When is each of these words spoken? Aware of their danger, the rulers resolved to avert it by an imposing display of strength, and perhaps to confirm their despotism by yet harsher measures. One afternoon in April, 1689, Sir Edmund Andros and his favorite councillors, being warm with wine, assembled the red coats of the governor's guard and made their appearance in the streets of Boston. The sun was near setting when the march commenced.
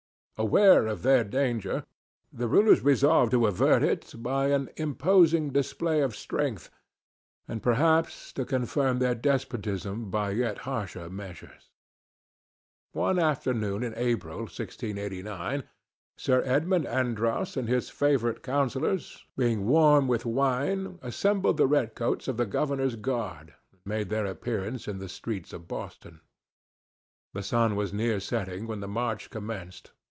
Aware 0.37 0.87
of 0.87 1.03
their 1.03 1.23
danger, 1.23 1.85
the 2.33 2.47
rulers 2.47 2.81
resolved 2.83 3.29
to 3.29 3.45
avert 3.45 3.83
it 3.83 4.11
by 4.17 4.47
an 4.47 4.71
imposing 4.75 5.51
display 5.51 6.01
of 6.01 6.15
strength, 6.15 6.71
and 7.47 7.61
perhaps 7.61 8.33
to 8.33 8.43
confirm 8.43 8.97
their 8.97 9.13
despotism 9.13 10.09
by 10.09 10.31
yet 10.31 10.57
harsher 10.65 11.11
measures. 11.11 11.69
One 12.91 13.19
afternoon 13.19 13.83
in 13.83 13.93
April, 13.95 14.39
1689, 14.39 15.63
Sir 16.17 16.41
Edmund 16.43 16.87
Andros 16.87 17.55
and 17.55 17.67
his 17.69 17.91
favorite 17.91 18.41
councillors, 18.41 19.23
being 19.37 19.67
warm 19.67 20.07
with 20.07 20.25
wine, 20.25 20.97
assembled 21.03 21.57
the 21.57 21.67
red 21.67 21.93
coats 21.93 22.27
of 22.27 22.37
the 22.37 22.47
governor's 22.47 22.95
guard 22.95 23.53
and 23.71 23.81
made 23.85 24.09
their 24.09 24.25
appearance 24.25 24.87
in 24.87 24.97
the 24.97 25.07
streets 25.07 25.53
of 25.53 25.67
Boston. 25.67 26.19
The 27.33 27.43
sun 27.43 27.75
was 27.75 27.93
near 27.93 28.19
setting 28.19 28.65
when 28.65 28.79
the 28.79 28.87
march 28.87 29.29
commenced. 29.29 29.91